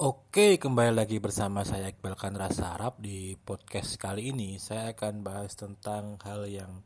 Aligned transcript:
Oke, 0.00 0.56
kembali 0.56 0.96
lagi 0.96 1.20
bersama 1.20 1.60
saya 1.60 1.92
Iqbal 1.92 2.16
Rasa 2.16 2.72
Arab 2.72 3.04
di 3.04 3.36
podcast 3.36 4.00
kali 4.00 4.32
ini. 4.32 4.56
Saya 4.56 4.96
akan 4.96 5.20
bahas 5.20 5.52
tentang 5.52 6.16
hal 6.24 6.48
yang 6.48 6.80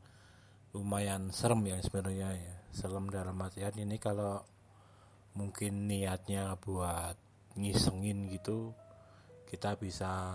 lumayan 0.74 1.30
serem 1.30 1.62
ya 1.62 1.78
sebenarnya 1.78 2.34
ya. 2.34 2.56
Serem 2.74 3.06
dalam 3.06 3.38
artian 3.38 3.70
ini 3.78 4.02
kalau 4.02 4.42
mungkin 5.38 5.86
niatnya 5.86 6.58
buat 6.58 7.14
ngisengin 7.54 8.34
gitu, 8.34 8.74
kita 9.46 9.78
bisa 9.78 10.34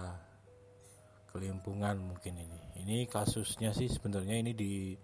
kelimpungan 1.35 1.99
mungkin 1.99 2.39
ini. 2.39 2.79
Ini 2.79 3.11
kasusnya 3.11 3.75
sih 3.75 3.91
sebenarnya 3.91 4.39
ini 4.39 4.55
di 4.55 4.95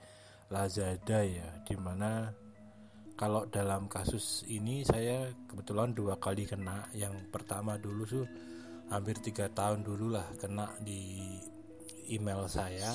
Lazada 0.48 1.28
ya, 1.28 1.60
di 1.68 1.76
mana 1.76 2.32
kalau 3.16 3.48
dalam 3.48 3.88
kasus 3.88 4.44
ini 4.52 4.84
saya 4.84 5.32
kebetulan 5.48 5.96
dua 5.96 6.20
kali 6.20 6.44
kena. 6.44 6.84
Yang 6.92 7.32
pertama 7.32 7.80
dulu 7.80 8.04
tuh 8.04 8.28
hampir 8.92 9.16
tiga 9.24 9.48
tahun 9.48 9.88
dulu 9.88 10.20
lah 10.20 10.28
kena 10.36 10.76
di 10.84 11.32
email 12.12 12.44
saya. 12.52 12.92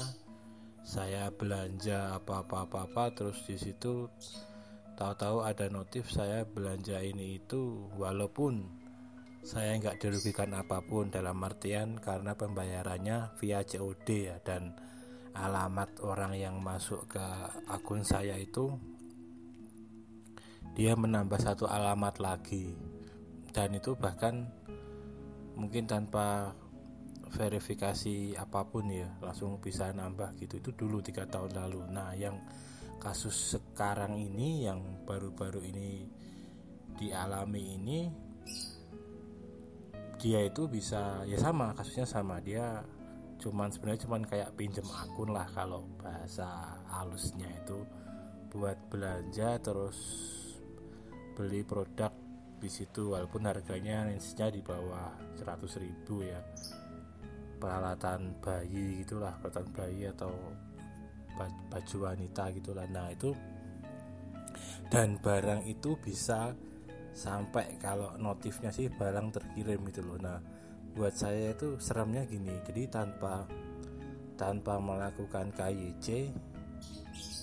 Saya 0.85 1.33
belanja 1.33 2.21
apa-apa 2.21 2.69
apa-apa 2.69 3.17
terus 3.17 3.41
di 3.49 3.57
situ 3.57 4.09
tahu-tahu 4.97 5.45
ada 5.45 5.69
notif 5.73 6.13
saya 6.13 6.45
belanja 6.45 7.01
ini 7.01 7.41
itu 7.41 7.89
walaupun 7.97 8.65
saya 9.41 9.73
nggak 9.81 10.05
dirugikan 10.05 10.53
apa 10.53 10.85
pun 10.85 11.09
dalam 11.09 11.41
artian 11.41 11.97
karena 11.97 12.37
pembayarannya 12.37 13.41
via 13.41 13.65
COD 13.65 14.09
ya. 14.29 14.37
Dan 14.45 14.77
alamat 15.33 16.05
orang 16.05 16.37
yang 16.37 16.61
masuk 16.61 17.09
ke 17.09 17.25
akun 17.73 18.05
saya 18.05 18.37
itu 18.37 18.77
dia 20.75 20.95
menambah 20.95 21.39
satu 21.41 21.67
alamat 21.67 22.23
lagi. 22.23 22.75
Dan 23.51 23.75
itu 23.75 23.99
bahkan 23.99 24.47
mungkin 25.59 25.91
tanpa 25.91 26.55
verifikasi 27.31 28.35
apa 28.39 28.67
pun 28.67 28.91
ya 28.91 29.07
langsung 29.23 29.59
bisa 29.59 29.91
nambah 29.91 30.39
gitu. 30.39 30.63
Itu 30.63 30.71
dulu 30.75 31.03
tiga 31.03 31.27
tahun 31.27 31.55
lalu. 31.55 31.91
Nah 31.91 32.15
yang 32.15 32.39
kasus 33.01 33.59
sekarang 33.59 34.19
ini 34.19 34.67
yang 34.69 35.03
baru-baru 35.07 35.65
ini 35.65 36.07
dialami 37.01 37.81
ini 37.81 38.01
dia 40.21 40.45
itu 40.45 40.69
bisa 40.69 41.25
ya 41.25 41.39
sama 41.41 41.75
kasusnya 41.75 42.07
sama. 42.07 42.39
Dia 42.39 42.83
cuman 43.41 43.73
sebenarnya 43.73 44.05
cuman 44.05 44.23
kayak 44.29 44.53
pinjem 44.53 44.85
akun 44.85 45.33
lah 45.33 45.49
kalau 45.49 45.89
bahasa 45.97 46.77
halusnya 46.93 47.49
itu 47.65 47.81
buat 48.53 48.77
belanja 48.93 49.57
terus 49.65 49.97
beli 51.35 51.63
produk 51.63 52.13
di 52.61 52.69
situ 52.69 53.17
walaupun 53.17 53.49
harganya 53.49 54.05
range-nya 54.05 54.53
di 54.53 54.61
bawah 54.61 55.17
100 55.41 55.83
ribu 55.83 56.25
ya. 56.25 56.41
Peralatan 57.61 58.41
bayi 58.41 59.05
gitulah 59.05 59.37
peralatan 59.41 59.67
bayi 59.73 60.09
atau 60.09 60.33
baju 61.73 61.97
wanita 62.05 62.53
gitulah. 62.53 62.85
Nah 62.89 63.09
itu 63.13 63.33
dan 64.93 65.17
barang 65.21 65.65
itu 65.69 65.97
bisa 66.01 66.53
sampai 67.17 67.81
kalau 67.81 68.17
notifnya 68.21 68.73
sih 68.73 68.89
barang 68.93 69.33
terkirim 69.33 69.81
gitu 69.89 70.05
loh. 70.05 70.19
Nah 70.21 70.39
buat 70.95 71.15
saya 71.15 71.55
itu 71.55 71.79
seremnya 71.79 72.27
gini 72.27 72.51
jadi 72.67 72.91
tanpa 72.91 73.47
tanpa 74.35 74.83
melakukan 74.83 75.55
KYC 75.55 76.35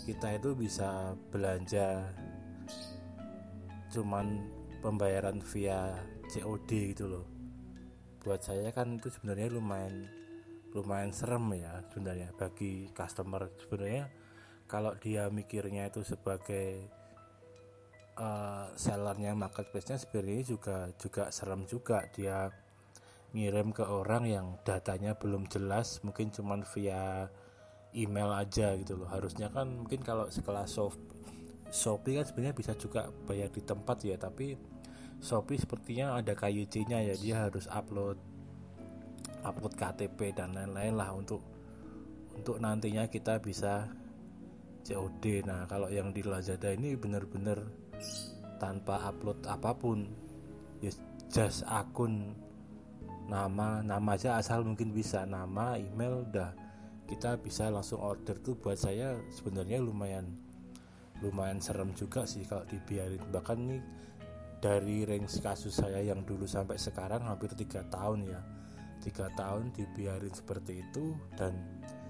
kita 0.03 0.39
itu 0.39 0.55
bisa 0.55 1.15
belanja 1.31 2.11
cuman 3.97 4.45
pembayaran 4.85 5.41
via 5.41 5.97
COD 6.29 6.93
gitu 6.93 7.09
loh. 7.09 7.25
Buat 8.21 8.45
saya 8.45 8.69
kan 8.69 9.01
itu 9.01 9.09
sebenarnya 9.09 9.49
lumayan 9.57 10.05
lumayan 10.75 11.09
serem 11.09 11.49
ya 11.57 11.81
sebenarnya 11.89 12.29
bagi 12.37 12.93
customer. 12.93 13.49
Sebenarnya 13.57 14.05
kalau 14.69 14.93
dia 15.01 15.31
mikirnya 15.33 15.89
itu 15.89 16.05
sebagai 16.05 16.85
uh, 18.19 18.69
sellernya 18.77 19.33
marketplace-nya 19.33 19.97
sebenarnya 19.97 20.43
juga 20.45 20.77
juga 21.01 21.33
serem 21.33 21.65
juga. 21.65 22.05
Dia 22.13 22.53
ngirim 23.33 23.73
ke 23.73 23.83
orang 23.83 24.29
yang 24.29 24.47
datanya 24.61 25.17
belum 25.17 25.49
jelas 25.49 25.99
mungkin 26.05 26.29
cuman 26.29 26.63
via 26.77 27.31
email 27.97 28.29
aja 28.35 28.77
gitu 28.77 28.99
loh. 28.99 29.09
Harusnya 29.09 29.49
kan 29.49 29.81
mungkin 29.81 30.05
kalau 30.05 30.29
sekelas 30.29 30.69
soft 30.69 30.99
Shopee 31.69 32.19
kan 32.19 32.25
sebenarnya 32.25 32.55
bisa 32.55 32.73
juga 32.79 33.11
bayar 33.27 33.51
di 33.51 33.61
tempat 33.63 34.01
ya 34.07 34.15
tapi 34.15 34.55
Shopee 35.17 35.57
sepertinya 35.57 36.15
ada 36.21 36.37
KYC-nya 36.37 37.01
ya. 37.09 37.15
Dia 37.17 37.35
harus 37.49 37.65
upload 37.67 38.21
upload 39.41 39.73
KTP 39.73 40.35
dan 40.37 40.53
lain-lain 40.53 40.93
lah 40.97 41.09
untuk 41.13 41.41
untuk 42.37 42.61
nantinya 42.61 43.09
kita 43.09 43.41
bisa 43.41 43.89
COD 44.85 45.43
nah 45.43 45.65
kalau 45.65 45.89
yang 45.89 46.13
di 46.13 46.21
Lazada 46.23 46.71
ini 46.71 46.95
benar-benar 46.95 47.59
tanpa 48.61 49.09
upload 49.09 49.43
apa 49.49 49.73
pun 49.73 50.07
ya 50.79 50.93
just 51.27 51.65
akun 51.67 52.37
nama 53.27 53.83
nama 53.83 54.15
aja 54.15 54.39
asal 54.39 54.63
mungkin 54.63 54.95
bisa. 54.95 55.27
Nama 55.27 55.75
email 55.75 56.23
udah 56.31 56.55
kita 57.07 57.39
bisa 57.39 57.67
langsung 57.67 57.99
order 57.99 58.39
tuh 58.39 58.55
buat 58.55 58.79
saya 58.79 59.19
sebenarnya 59.31 59.83
lumayan 59.83 60.31
lumayan 61.21 61.57
serem 61.57 61.93
juga 61.97 62.23
sih 62.29 62.45
kalau 62.45 62.65
dibiarin. 62.69 63.21
Bahkan 63.33 63.57
nih 63.57 63.81
dari 64.57 65.05
range 65.05 65.41
kasus 65.41 65.77
saya 65.77 66.01
yang 66.01 66.25
dulu 66.25 66.49
sampai 66.49 66.77
sekarang 66.81 67.25
hampir 67.25 67.53
tiga 67.53 67.85
tahun 67.89 68.25
ya. 68.25 68.41
Tiga 69.01 69.29
tahun 69.37 69.71
dibiarin 69.71 70.33
seperti 70.33 70.81
itu 70.81 71.13
dan 71.37 71.53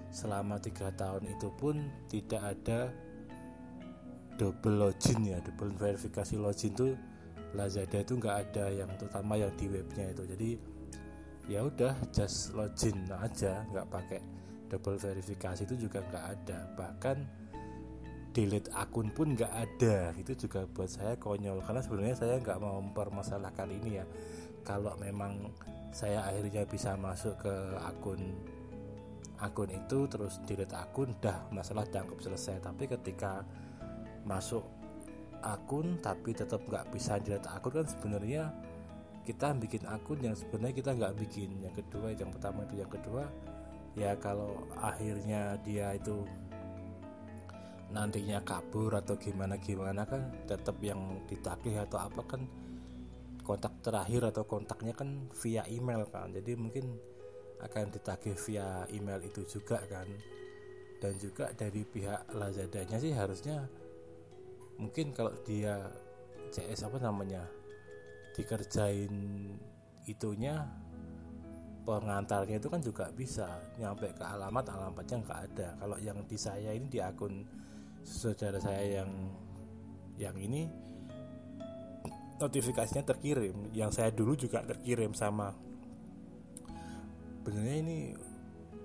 selama 0.08 0.56
tiga 0.58 0.88
tahun 0.96 1.28
itu 1.28 1.52
pun 1.60 1.84
tidak 2.08 2.42
ada 2.56 2.88
double 4.40 4.88
login 4.88 5.20
ya. 5.28 5.38
Double 5.44 5.72
verifikasi 5.76 6.34
login 6.40 6.72
tuh 6.72 6.92
Lazada 7.56 8.04
itu 8.04 8.12
nggak 8.20 8.36
ada 8.48 8.68
yang 8.68 8.90
terutama 9.00 9.40
yang 9.40 9.52
di 9.56 9.66
webnya 9.68 10.12
itu. 10.12 10.24
Jadi 10.28 10.50
ya 11.48 11.64
udah 11.64 11.96
just 12.12 12.52
login 12.52 13.08
aja 13.08 13.64
nggak 13.72 13.88
pakai 13.88 14.20
double 14.68 15.00
verifikasi 15.00 15.64
itu 15.64 15.88
juga 15.88 16.04
nggak 16.04 16.24
ada. 16.24 16.58
Bahkan 16.76 17.47
delete 18.38 18.70
akun 18.70 19.10
pun 19.10 19.34
nggak 19.34 19.50
ada. 19.50 20.14
Itu 20.14 20.38
juga 20.38 20.62
buat 20.70 20.86
saya 20.86 21.18
konyol 21.18 21.58
karena 21.66 21.82
sebenarnya 21.82 22.14
saya 22.14 22.38
nggak 22.38 22.58
mau 22.62 22.78
mempermasalahkan 22.78 23.66
ini 23.66 23.98
ya. 23.98 24.06
Kalau 24.62 24.94
memang 25.02 25.50
saya 25.90 26.22
akhirnya 26.22 26.62
bisa 26.62 26.94
masuk 26.94 27.34
ke 27.42 27.54
akun 27.82 28.38
akun 29.42 29.70
itu 29.70 30.06
terus 30.06 30.38
delete 30.46 30.74
akun 30.78 31.18
dah 31.18 31.50
masalah 31.50 31.82
dianggap 31.90 32.22
selesai. 32.22 32.62
Tapi 32.62 32.86
ketika 32.86 33.42
masuk 34.22 34.62
akun 35.42 35.98
tapi 35.98 36.30
tetap 36.30 36.62
nggak 36.62 36.94
bisa 36.94 37.18
delete 37.18 37.50
akun 37.50 37.82
kan 37.82 37.86
sebenarnya 37.90 38.54
kita 39.26 39.50
bikin 39.58 39.82
akun 39.90 40.22
yang 40.22 40.38
sebenarnya 40.38 40.78
kita 40.78 40.90
nggak 40.94 41.14
bikin. 41.18 41.58
Yang 41.58 41.82
kedua 41.82 42.14
yang 42.14 42.30
pertama 42.30 42.62
itu. 42.70 42.86
Yang 42.86 43.02
kedua 43.02 43.26
ya 43.98 44.14
kalau 44.14 44.62
akhirnya 44.78 45.58
dia 45.66 45.98
itu 45.98 46.22
nantinya 47.88 48.44
kabur 48.44 48.92
atau 49.00 49.16
gimana 49.16 49.56
gimana 49.56 50.04
kan 50.04 50.28
tetap 50.44 50.76
yang 50.84 51.24
ditagih 51.24 51.80
atau 51.88 52.04
apa 52.04 52.20
kan 52.24 52.42
kontak 53.40 53.80
terakhir 53.80 54.28
atau 54.28 54.44
kontaknya 54.44 54.92
kan 54.92 55.24
via 55.40 55.64
email 55.72 56.04
kan. 56.12 56.28
Jadi 56.28 56.52
mungkin 56.52 57.00
akan 57.64 57.88
ditagih 57.88 58.36
via 58.36 58.84
email 58.92 59.24
itu 59.24 59.40
juga 59.48 59.80
kan. 59.88 60.04
Dan 60.98 61.16
juga 61.16 61.48
dari 61.56 61.86
pihak 61.86 62.34
Lazadanya 62.36 62.98
sih 63.00 63.14
harusnya 63.14 63.64
mungkin 64.76 65.16
kalau 65.16 65.32
dia 65.46 65.88
CS 66.52 66.90
apa 66.90 66.98
namanya 67.00 67.46
dikerjain 68.34 69.14
itunya 70.06 70.66
pengantarnya 71.88 72.60
itu 72.60 72.68
kan 72.68 72.84
juga 72.84 73.08
bisa 73.16 73.48
nyampe 73.80 74.12
ke 74.12 74.20
alamat 74.20 74.68
alamatnya 74.68 75.24
nggak 75.24 75.40
ada. 75.48 75.68
Kalau 75.80 75.96
yang 75.96 76.20
di 76.28 76.36
saya 76.36 76.76
ini 76.76 76.84
di 76.84 77.00
akun 77.00 77.48
saudara 78.08 78.56
saya 78.56 79.04
yang 79.04 79.10
yang 80.16 80.34
ini 80.40 80.64
notifikasinya 82.40 83.04
terkirim. 83.04 83.68
Yang 83.76 83.90
saya 84.00 84.10
dulu 84.14 84.32
juga 84.38 84.64
terkirim 84.64 85.12
sama. 85.12 85.52
Benernya 87.44 87.76
ini 87.84 87.98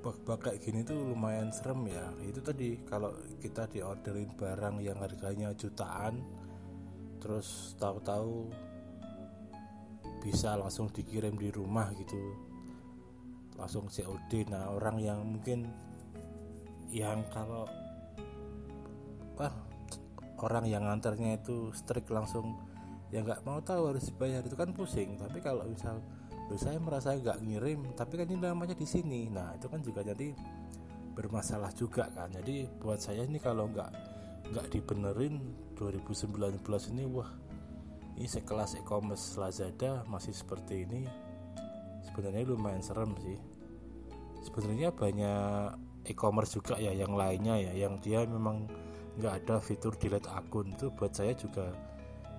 bak 0.04 0.28
kayak 0.44 0.60
gini 0.60 0.84
tuh 0.84 1.16
lumayan 1.16 1.50
serem 1.56 1.88
ya. 1.88 2.12
Itu 2.28 2.44
tadi 2.44 2.75
kalau 2.84 3.16
kita 3.40 3.72
diorderin 3.72 4.36
barang 4.36 4.84
yang 4.84 5.00
harganya 5.00 5.56
jutaan 5.56 6.19
terus 7.24 7.80
tahu-tahu 7.80 8.52
bisa 10.19 10.60
langsung 10.60 10.92
dikirim 10.92 11.40
di 11.40 11.48
rumah 11.56 11.88
gitu. 11.96 12.19
Langsung 13.56 13.88
COD 13.88 14.52
nah 14.52 14.76
orang 14.76 14.98
yang 15.00 15.19
mungkin 15.24 15.72
yang 16.92 17.24
kalau 17.31 17.64
orang 20.44 20.68
yang 20.68 20.84
nganternya 20.84 21.40
itu 21.40 21.72
strik 21.72 22.12
langsung 22.12 22.60
ya 23.10 23.24
nggak 23.24 23.48
mau 23.48 23.63
tahu 23.63 23.95
harus 23.95 24.12
bayar. 24.12 24.44
Itu 24.44 24.60
kan 24.60 24.75
pusing 24.75 25.16
tapi 25.16 25.40
kalau 25.40 25.63
misal 25.63 26.04
Loh, 26.51 26.60
saya 26.60 26.75
merasa 26.75 27.16
nggak 27.16 27.40
ngirim 27.40 27.95
tapi 27.95 28.19
kan 28.19 28.28
ini 28.28 28.44
namanya 28.44 28.75
di 28.75 28.84
sini. 28.84 29.31
Nah 29.31 29.56
itu 29.56 29.72
kan 29.72 29.80
juga 29.80 30.04
jadi 30.04 30.36
bermasalah 31.16 31.72
juga 31.72 32.12
kan. 32.12 32.36
Jadi 32.36 32.68
buat 32.84 33.00
saya 33.00 33.24
ini 33.24 33.40
kalau 33.40 33.72
nggak 33.72 33.92
nggak 34.51 34.68
dibenerin 34.75 35.40
2019 35.80 36.60
ini 36.92 37.04
wah 37.07 37.31
ini 38.19 38.28
sekelas 38.28 38.78
e-commerce 38.78 39.40
Lazada 39.40 40.04
masih 40.06 40.36
seperti 40.36 40.84
ini 40.84 41.07
sebenarnya 42.04 42.44
lumayan 42.44 42.84
serem 42.84 43.16
sih. 43.24 43.40
Sebenarnya 44.44 44.92
banyak 44.92 45.80
e-commerce 46.12 46.60
juga 46.60 46.75
ya 46.75 46.92
yang 46.92 47.16
lainnya 47.16 47.56
ya 47.56 47.88
yang 47.88 48.04
dia 48.04 48.28
memang 48.28 48.68
nggak 49.18 49.33
ada 49.45 49.56
fitur 49.62 49.94
delete 49.98 50.30
akun. 50.30 50.74
Itu 50.74 50.89
buat 50.94 51.13
saya 51.13 51.33
juga 51.38 51.69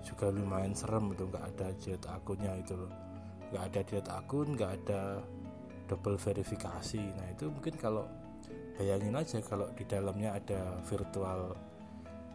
juga 0.05 0.29
lumayan 0.29 0.77
serem 0.77 1.17
itu 1.17 1.25
nggak 1.25 1.45
ada 1.55 1.67
delete 1.79 2.09
akunnya 2.11 2.53
itu 2.59 2.75
loh. 2.77 2.93
Nggak 3.53 3.65
ada 3.71 3.81
delete 3.87 4.13
akun 4.13 4.49
nggak 4.59 4.73
ada 4.83 5.01
double 5.87 6.19
verifikasi. 6.19 7.03
Nah 7.15 7.27
itu 7.31 7.47
mungkin 7.51 7.75
kalau 7.79 8.05
bayangin 8.75 9.15
aja 9.15 9.39
kalau 9.45 9.71
di 9.73 9.85
dalamnya 9.87 10.35
ada 10.35 10.83
virtual 10.85 11.55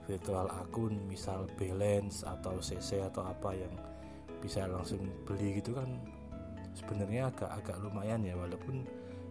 virtual 0.07 0.47
akun. 0.47 0.95
Misal 1.05 1.45
balance 1.59 2.23
atau 2.23 2.57
CC 2.63 3.03
atau 3.03 3.27
apa 3.27 3.53
yang 3.53 3.73
bisa 4.39 4.63
langsung 4.71 5.03
beli 5.27 5.59
gitu 5.59 5.75
kan 5.75 5.99
sebenarnya 6.71 7.27
agak 7.27 7.51
agak 7.59 7.77
lumayan 7.83 8.23
ya. 8.23 8.39
Walaupun 8.39 8.87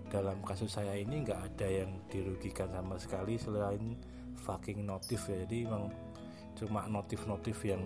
dalam 0.08 0.40
kasus 0.40 0.72
saya 0.72 0.96
ini 0.96 1.25
nggak 1.25 1.40
ada 1.52 1.69
yang 1.69 1.90
dirugikan 2.08 2.69
sama 2.72 2.96
sekali 2.96 3.37
selain 3.37 3.96
fucking 4.43 4.87
notif 4.87 5.26
ya. 5.26 5.43
Jadi 5.44 5.67
memang 5.67 5.90
cuma 6.58 6.87
notif-notif 6.90 7.62
yang 7.62 7.82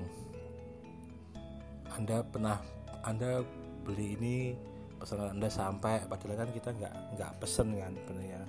anda 1.93 2.25
pernah 2.25 2.56
anda 3.04 3.44
beli 3.84 4.16
ini 4.16 4.37
pesanan 4.96 5.37
anda 5.37 5.50
sampai 5.50 6.06
padahal 6.08 6.46
kan 6.46 6.50
kita 6.54 6.70
nggak 6.72 6.94
nggak 7.19 7.32
pesen 7.43 7.75
kan 7.76 7.93
sebenarnya. 7.93 8.40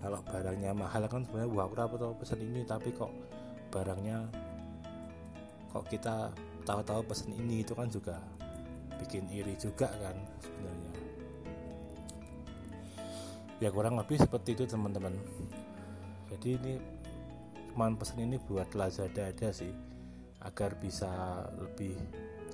Kalau 0.00 0.20
barangnya 0.24 0.72
mahal 0.72 1.04
kan 1.08 1.24
sebenarnya 1.24 1.50
wah 1.50 1.68
berapa 1.68 1.94
tuh 1.96 2.14
pesen 2.20 2.40
ini 2.40 2.62
tapi 2.64 2.92
kok 2.92 3.10
barangnya 3.72 4.28
kok 5.72 5.86
kita 5.88 6.30
tahu-tahu 6.68 7.00
pesen 7.08 7.32
ini 7.34 7.64
itu 7.64 7.72
kan 7.72 7.88
juga 7.88 8.20
bikin 9.00 9.26
iri 9.32 9.56
juga 9.56 9.88
kan 9.88 10.16
sebenarnya. 10.44 10.92
Ya 13.60 13.68
kurang 13.68 13.96
lebih 14.00 14.16
seperti 14.16 14.56
itu 14.56 14.64
teman-teman. 14.64 15.12
Jadi 16.32 16.48
ini 16.56 16.72
cuman 17.70 17.94
pesen 17.94 18.26
ini 18.26 18.42
buat 18.42 18.74
Lazada 18.74 19.30
aja 19.30 19.54
sih 19.54 19.70
agar 20.42 20.74
bisa 20.82 21.46
lebih 21.54 21.94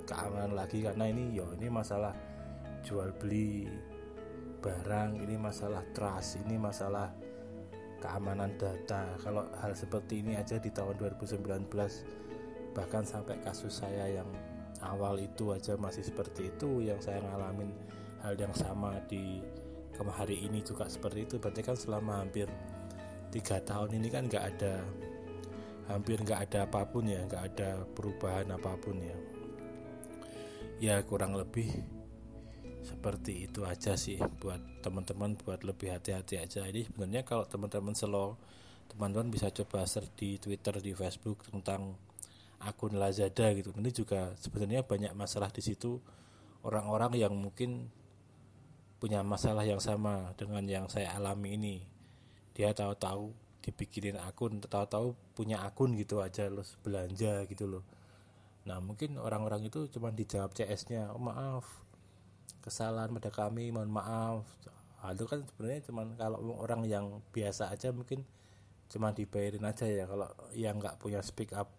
keamanan 0.05 0.53
lagi. 0.53 0.85
Karena 0.85 1.09
ini 1.09 1.33
yo 1.33 1.57
ini 1.57 1.73
masalah 1.73 2.13
jual 2.85 3.17
beli 3.17 3.65
barang 4.61 5.17
ini 5.23 5.41
masalah 5.41 5.81
trust 5.97 6.45
ini 6.45 6.61
masalah 6.61 7.09
keamanan 8.05 8.53
data. 8.61 9.17
Kalau 9.25 9.49
hal 9.65 9.73
seperti 9.73 10.21
ini 10.21 10.37
aja 10.37 10.61
di 10.61 10.69
tahun 10.69 11.01
2019 11.01 11.49
bahkan 12.77 13.09
sampai 13.09 13.41
kasus 13.41 13.81
saya 13.81 14.21
yang 14.21 14.29
awal 14.85 15.17
itu 15.17 15.57
aja 15.57 15.81
masih 15.81 16.05
seperti 16.05 16.53
itu 16.53 16.85
yang 16.85 17.01
saya 17.01 17.25
ngalamin 17.25 17.73
hal 18.21 18.37
yang 18.37 18.53
sama 18.53 19.01
di 19.09 19.41
hari 19.97 20.45
ini 20.45 20.61
juga 20.61 20.85
seperti 20.85 21.25
itu. 21.25 21.35
Berarti 21.41 21.63
kan 21.65 21.73
selama 21.73 22.21
hampir 22.21 22.53
tiga 23.31 23.61
tahun 23.63 23.99
ini 23.99 24.09
kan 24.09 24.27
nggak 24.31 24.45
ada 24.57 24.83
hampir 25.87 26.19
nggak 26.19 26.51
ada 26.51 26.59
apa 26.67 26.83
pun 26.87 27.07
ya 27.07 27.23
nggak 27.27 27.43
ada 27.55 27.87
perubahan 27.95 28.51
apa 28.51 28.75
pun 28.79 28.99
ya. 28.99 29.17
Ya 30.77 30.97
kurang 31.07 31.39
lebih 31.39 31.73
seperti 32.87 33.51
itu 33.51 33.67
aja 33.67 33.99
sih 33.99 34.21
buat 34.39 34.61
teman-teman 34.85 35.35
buat 35.41 35.63
lebih 35.67 35.95
hati-hati 35.95 36.39
aja. 36.39 36.63
Ini 36.67 36.87
sebenarnya 36.87 37.23
kalau 37.27 37.47
teman-teman 37.47 37.95
slow 37.95 38.39
teman-teman 38.87 39.35
bisa 39.35 39.51
coba 39.51 39.83
search 39.83 40.15
di 40.15 40.39
Twitter 40.39 40.79
di 40.79 40.95
Facebook 40.95 41.43
tentang 41.51 41.99
akun 42.63 42.95
Lazada 42.95 43.51
gitu. 43.55 43.75
Ini 43.75 43.91
juga 43.91 44.33
sebenarnya 44.39 44.87
banyak 44.87 45.13
masalah 45.13 45.51
di 45.51 45.63
situ. 45.63 45.99
Orang-orang 46.63 47.15
yang 47.19 47.35
mungkin 47.35 47.91
punya 48.97 49.21
masalah 49.23 49.63
yang 49.63 49.79
sama 49.79 50.33
dengan 50.41 50.65
yang 50.67 50.87
saya 50.89 51.15
alami 51.15 51.55
ini 51.55 51.96
dia 52.57 52.73
tahu-tahu 52.73 53.37
dibikinin 53.61 54.17
akun 54.17 54.65
tahu-tahu 54.65 55.13
punya 55.37 55.61
akun 55.61 55.93
gitu 56.01 56.25
aja 56.25 56.49
loh 56.49 56.65
belanja 56.81 57.45
gitu 57.45 57.69
loh 57.69 57.85
Nah 58.67 58.83
mungkin 58.83 59.15
orang-orang 59.17 59.71
itu 59.71 59.87
cuma 59.95 60.11
dijawab 60.11 60.51
CS-nya, 60.51 61.15
oh, 61.15 61.23
maaf 61.23 61.87
kesalahan 62.67 63.15
pada 63.15 63.31
kami, 63.31 63.71
mohon 63.71 63.95
maaf. 63.95 64.43
Nah, 64.99 65.15
itu 65.15 65.23
kan 65.31 65.47
sebenarnya 65.47 65.87
cuma 65.87 66.03
kalau 66.19 66.43
orang 66.59 66.83
yang 66.83 67.23
biasa 67.31 67.71
aja 67.71 67.95
mungkin 67.95 68.27
cuma 68.91 69.15
dibayarin 69.15 69.63
aja 69.63 69.87
ya. 69.87 70.11
Kalau 70.11 70.27
yang 70.51 70.83
nggak 70.83 70.99
punya 70.99 71.23
speak 71.23 71.55
up 71.55 71.71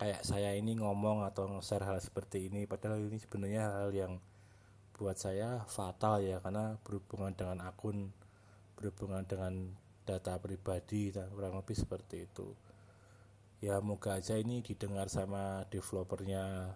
kayak 0.00 0.24
saya 0.24 0.56
ini 0.56 0.80
ngomong 0.80 1.28
atau 1.28 1.52
nge-share 1.52 1.84
hal 1.84 2.00
seperti 2.00 2.48
ini, 2.48 2.64
padahal 2.64 2.96
ini 2.96 3.20
sebenarnya 3.20 3.84
hal 3.84 3.92
yang 3.92 4.12
buat 4.96 5.20
saya 5.20 5.68
fatal 5.68 6.24
ya 6.24 6.40
karena 6.40 6.80
berhubungan 6.80 7.36
dengan 7.36 7.68
akun, 7.68 8.08
berhubungan 8.80 9.28
dengan 9.28 9.76
data 10.08 10.40
pribadi, 10.40 11.12
kurang 11.12 11.60
lebih 11.60 11.76
seperti 11.76 12.24
itu. 12.24 12.48
Ya 13.60 13.76
moga 13.84 14.16
aja 14.16 14.40
ini 14.40 14.64
didengar 14.64 15.12
sama 15.12 15.68
developernya 15.68 16.72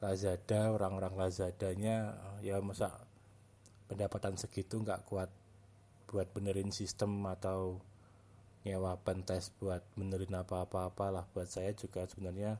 Lazada 0.00 0.72
orang-orang 0.72 1.12
Lazadanya. 1.12 2.16
Ya 2.40 2.56
masa 2.64 3.04
pendapatan 3.84 4.40
segitu 4.40 4.80
nggak 4.80 5.04
kuat 5.04 5.28
buat 6.08 6.32
benerin 6.32 6.72
sistem 6.72 7.20
atau 7.28 7.84
nyewa 8.64 8.96
pentes 9.04 9.52
buat 9.60 9.84
benerin 9.94 10.34
apa-apa 10.40 11.12
lah 11.12 11.24
buat 11.30 11.46
saya 11.46 11.76
juga 11.76 12.08
sebenarnya 12.08 12.58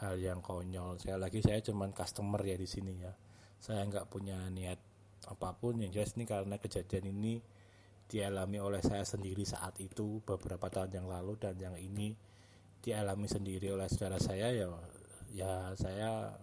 hal 0.00 0.16
yang 0.18 0.40
konyol. 0.40 0.96
Saya 0.98 1.20
lagi 1.20 1.44
saya 1.44 1.60
cuman 1.60 1.92
customer 1.92 2.40
ya 2.40 2.56
di 2.56 2.66
sini 2.66 3.04
ya. 3.04 3.12
Saya 3.60 3.84
nggak 3.84 4.08
punya 4.08 4.48
niat 4.48 4.80
apa 5.28 5.54
pun. 5.54 5.78
Yang 5.78 5.92
jelas 6.00 6.10
ini 6.16 6.24
karena 6.24 6.56
kejadian 6.58 7.12
ini 7.12 7.38
dialami 8.12 8.60
oleh 8.60 8.84
saya 8.84 9.08
sendiri 9.08 9.48
saat 9.48 9.80
itu 9.80 10.20
beberapa 10.20 10.68
tahun 10.68 10.92
yang 11.00 11.08
lalu 11.08 11.40
dan 11.40 11.56
yang 11.56 11.72
ini 11.80 12.12
dialami 12.84 13.24
sendiri 13.24 13.72
oleh 13.72 13.88
saudara 13.88 14.20
saya 14.20 14.52
ya 14.52 14.68
ya 15.32 15.72
saya 15.80 16.36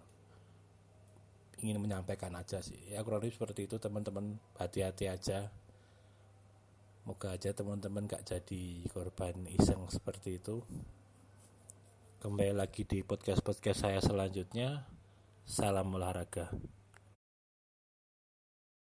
ingin 1.62 1.78
menyampaikan 1.78 2.34
aja 2.34 2.64
sih. 2.66 2.80
Ya 2.90 3.06
kurang 3.06 3.22
lebih 3.22 3.38
seperti 3.38 3.70
itu 3.70 3.78
teman-teman. 3.78 4.40
Hati-hati 4.58 5.12
aja. 5.12 5.52
Moga 7.04 7.36
aja 7.36 7.52
teman-teman 7.52 8.08
gak 8.08 8.26
jadi 8.26 8.88
korban 8.90 9.36
iseng 9.60 9.84
seperti 9.92 10.40
itu. 10.40 10.64
Kembali 12.24 12.56
lagi 12.56 12.88
di 12.88 13.04
podcast-podcast 13.04 13.80
saya 13.86 14.00
selanjutnya. 14.00 14.88
Salam 15.44 15.92
olahraga 15.92 16.79